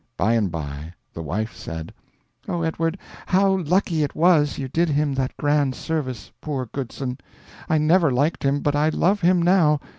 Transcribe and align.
By 0.17 0.33
and 0.33 0.49
by 0.51 0.93
the 1.13 1.21
wife 1.21 1.55
said: 1.55 1.93
"Oh, 2.49 2.63
Edward, 2.63 2.97
how 3.27 3.57
lucky 3.59 4.01
it 4.01 4.15
was 4.15 4.57
you 4.57 4.67
did 4.67 4.89
him 4.89 5.13
that 5.13 5.37
grand 5.37 5.75
service, 5.75 6.31
poor 6.41 6.65
Goodson! 6.65 7.19
I 7.69 7.77
never 7.77 8.09
liked 8.09 8.41
him, 8.41 8.61
but 8.61 8.75
I 8.75 8.89
love 8.89 9.21
him 9.21 9.39
now. 9.43 9.79